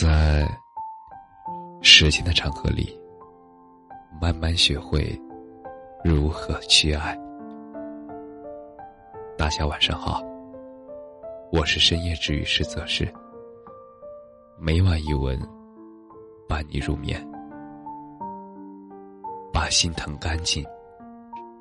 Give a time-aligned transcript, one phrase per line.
[0.00, 0.48] 在
[1.82, 2.96] 时间的长河里，
[4.20, 5.20] 慢慢学会
[6.04, 7.18] 如何去爱。
[9.36, 10.22] 大家晚上好，
[11.50, 13.12] 我是深夜治愈师泽是，
[14.56, 15.36] 每晚一文
[16.48, 17.20] 伴你入眠，
[19.52, 20.64] 把心疼干净，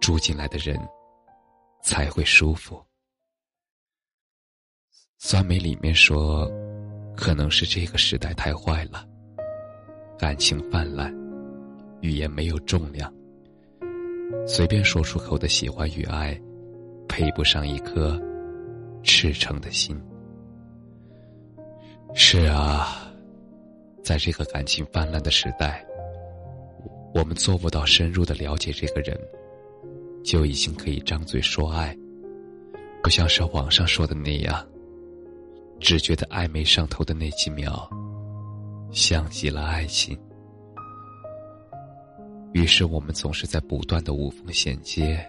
[0.00, 0.76] 住进来的人
[1.84, 2.84] 才会舒服。
[5.18, 6.50] 酸梅里面说。
[7.16, 9.06] 可能是这个时代太坏了，
[10.18, 11.14] 感情泛滥，
[12.00, 13.12] 语言没有重量，
[14.46, 16.38] 随便说出口的喜欢与爱，
[17.08, 18.20] 配不上一颗
[19.02, 19.98] 赤诚的心。
[22.14, 23.10] 是啊，
[24.02, 25.84] 在这个感情泛滥的时代，
[27.14, 29.18] 我们做不到深入的了解这个人，
[30.24, 31.96] 就已经可以张嘴说爱，
[33.02, 34.64] 不像是网上说的那样。
[35.84, 37.86] 只觉得暧昧上头的那几秒，
[38.90, 40.18] 像极了爱情。
[42.54, 45.22] 于是我们总是在不断的无缝衔接，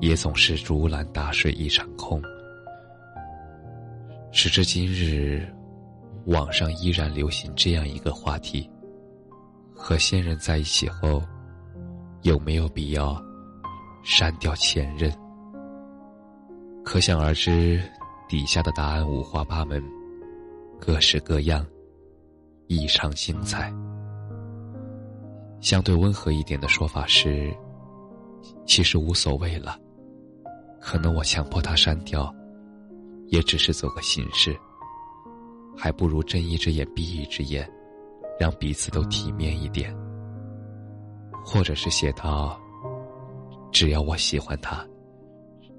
[0.00, 2.22] 也总是如篮打水一场空。
[4.32, 5.46] 时至今日，
[6.24, 8.70] 网上依然流行这样一个话题：
[9.74, 11.22] 和现任在一起后，
[12.22, 13.22] 有没有必要
[14.02, 15.12] 删掉前任？
[16.82, 17.78] 可想而知。
[18.28, 19.82] 底下的答案五花八门，
[20.80, 21.64] 各式各样，
[22.66, 23.72] 异常精彩。
[25.60, 27.54] 相对温和一点的说法是，
[28.66, 29.78] 其实无所谓了。
[30.80, 32.34] 可能我强迫他删掉，
[33.28, 34.56] 也只是走个形式，
[35.76, 37.68] 还不如睁一只眼闭一只眼，
[38.40, 39.96] 让彼此都体面一点。
[41.44, 42.60] 或者是写到，
[43.70, 44.84] 只要我喜欢他，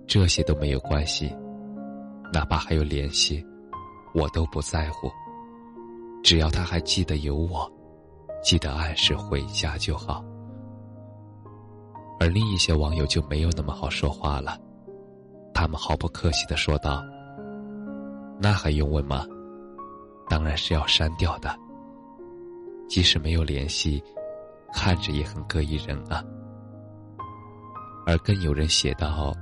[0.08, 1.30] 这些都没有关系。
[2.34, 3.46] 哪怕还有联系，
[4.14, 5.10] 我都不在乎。
[6.24, 7.72] 只要他还记得有我，
[8.44, 10.24] 记得按时回家就好。
[12.20, 14.60] 而另一些网友就没有那么好说话了，
[15.54, 17.02] 他们毫不客气的说道
[18.42, 19.26] ：“那还用问吗？
[20.28, 21.56] 当然是要删掉的。
[22.90, 24.04] 即使没有联系，
[24.74, 26.24] 看着也很膈应人啊。”
[28.06, 29.34] 而更有人写道：“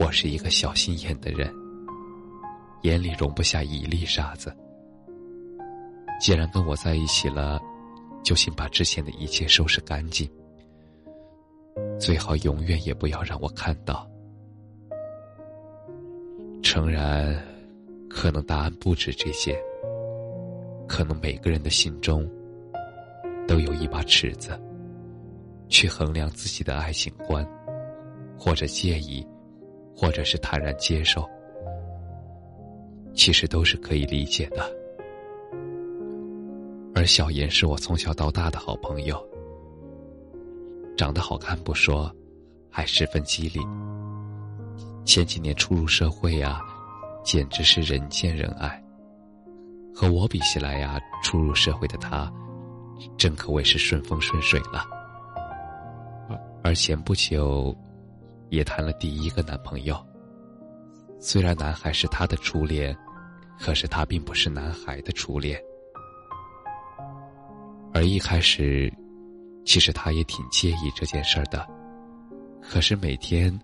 [0.00, 1.54] 我是一个小心眼的人。”
[2.84, 4.54] 眼里容不下一粒沙子。
[6.20, 7.60] 既然跟我在一起了，
[8.22, 10.30] 就请把之前的一切收拾干净。
[11.98, 14.08] 最好永远也不要让我看到。
[16.62, 17.42] 诚然，
[18.08, 19.58] 可能答案不止这些。
[20.86, 22.28] 可能每个人的心中
[23.48, 24.60] 都有一把尺子，
[25.70, 27.46] 去衡量自己的爱情观，
[28.38, 29.26] 或者介意，
[29.96, 31.26] 或者是坦然接受。
[33.14, 34.70] 其实都是可以理解的，
[36.94, 39.16] 而小妍是我从小到大的好朋友，
[40.96, 42.12] 长得好看不说，
[42.68, 43.62] 还十分机灵。
[45.04, 46.60] 前几年初入社会呀，
[47.22, 48.82] 简直是人见人爱。
[49.94, 52.30] 和我比起来呀，初入社会的她，
[53.16, 54.84] 真可谓是顺风顺水了。
[56.64, 57.74] 而前不久，
[58.50, 59.96] 也谈了第一个男朋友。
[61.20, 62.94] 虽然男孩是她的初恋。
[63.58, 65.60] 可是他并不是男孩的初恋，
[67.92, 68.92] 而一开始，
[69.64, 71.66] 其实他也挺介意这件事儿的。
[72.60, 73.58] 可是每天，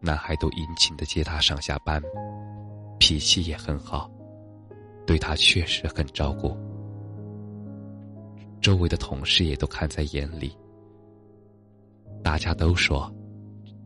[0.00, 2.02] 男孩都殷勤的接她上下班，
[2.98, 4.10] 脾气也很好，
[5.06, 6.56] 对她确实很照顾。
[8.60, 10.56] 周围的同事也都看在眼里，
[12.22, 13.12] 大家都说，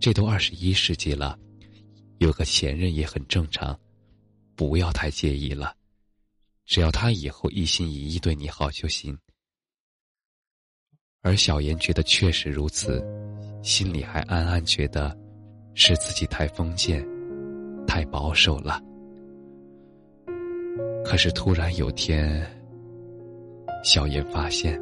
[0.01, 1.39] 这都二十一世纪了，
[2.19, 3.79] 有个前任也很正常。
[4.55, 5.75] 不要太介意了，
[6.65, 9.19] 只要他以后一心一意对你好就行。
[11.23, 13.01] 而小妍觉得确实如此，
[13.63, 15.17] 心里还暗暗觉得
[15.75, 17.07] 是自己太封建、
[17.87, 18.81] 太保守了。
[21.05, 22.45] 可是突然有天，
[23.85, 24.81] 小妍发现，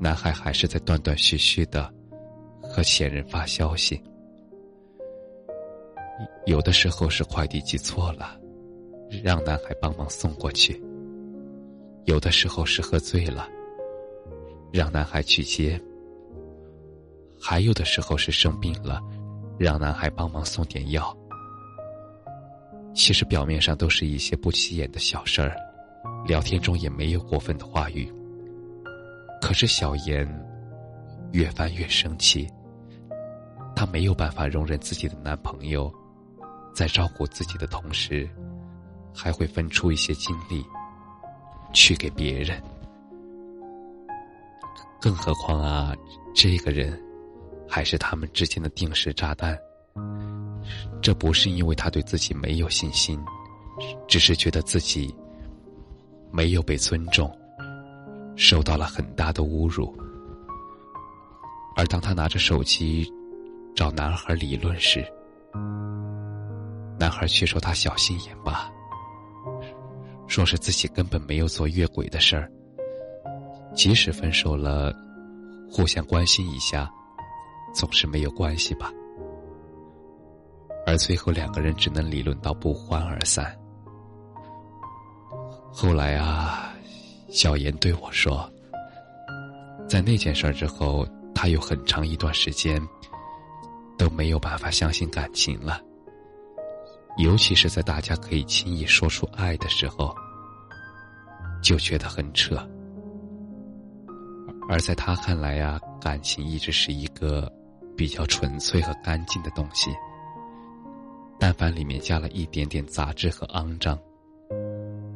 [0.00, 1.92] 男孩还是在断断续续的
[2.62, 4.02] 和前任发消息，
[6.46, 8.39] 有的时候是快递寄错了。
[9.22, 10.80] 让男孩帮忙送过去。
[12.04, 13.48] 有的时候是喝醉了，
[14.72, 15.78] 让男孩去接；
[17.40, 19.00] 还有的时候是生病了，
[19.58, 21.16] 让男孩帮忙送点药。
[22.94, 25.56] 其实表面上都是一些不起眼的小事儿，
[26.26, 28.10] 聊天中也没有过分的话语。
[29.40, 30.26] 可是小妍
[31.32, 32.48] 越翻越生气，
[33.76, 35.92] 她没有办法容忍自己的男朋友
[36.74, 38.28] 在照顾自己的同时。
[39.14, 40.64] 还会分出一些精力
[41.72, 42.62] 去给别人。
[45.00, 45.94] 更何况啊，
[46.34, 47.00] 这个人
[47.68, 49.58] 还是他们之间的定时炸弹。
[51.00, 53.18] 这不是因为他对自己没有信心，
[54.06, 55.14] 只是觉得自己
[56.30, 57.34] 没有被尊重，
[58.36, 59.96] 受到了很大的侮辱。
[61.76, 63.10] 而当他拿着手机
[63.74, 65.02] 找男孩理论时，
[66.98, 68.70] 男孩却说他小心眼吧，
[70.30, 72.48] 说是自己根本没有做越轨的事儿。
[73.74, 74.94] 即使分手了，
[75.68, 76.88] 互相关心一下，
[77.74, 78.92] 总是没有关系吧。
[80.86, 83.58] 而最后两个人只能理论到不欢而散。
[85.72, 86.72] 后来啊，
[87.28, 88.48] 小严对我说，
[89.88, 91.04] 在那件事之后，
[91.34, 92.80] 他有很长一段时间
[93.98, 95.80] 都没有办法相信感情了。
[97.18, 100.14] 尤其是在大家可以轻易说出爱的时候，
[101.62, 102.56] 就觉得很扯。
[104.68, 107.52] 而在他看来呀，感情一直是一个
[107.96, 109.90] 比较纯粹和干净的东西。
[111.38, 113.98] 但凡里面加了一点点杂质和肮脏，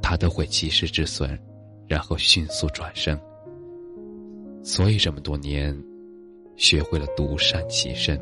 [0.03, 1.39] 他都会及时止损，
[1.87, 3.19] 然后迅速转身。
[4.63, 5.79] 所以这么多年，
[6.57, 8.21] 学会了独善其身。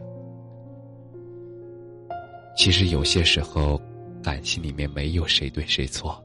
[2.54, 3.80] 其实有些时候，
[4.22, 6.22] 感情里面没有谁对谁错，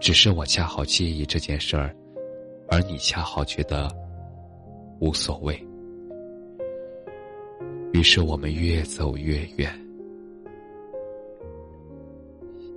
[0.00, 1.94] 只是我恰好介意这件事儿，
[2.68, 3.90] 而你恰好觉得
[5.00, 5.58] 无所谓。
[7.92, 9.72] 于是我们越走越远。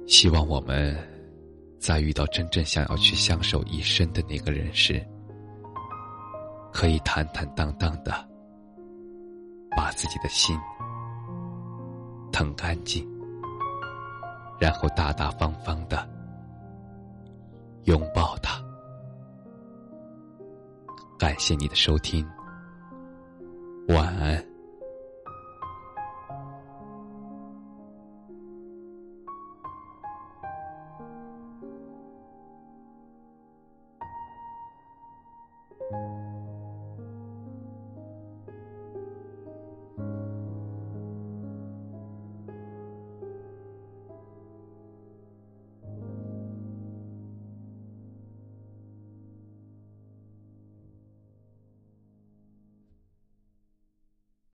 [0.07, 0.95] 希望我们
[1.77, 5.05] 在遇到真正想要去相守一生的那个人时，
[6.71, 8.13] 可以坦坦荡荡的
[9.75, 10.55] 把自己的心
[12.37, 13.03] 很干净。
[14.59, 16.07] 然后大大方方的
[17.85, 18.61] 拥抱他。
[21.17, 22.23] 感谢你的收听。
[23.87, 24.56] 晚安。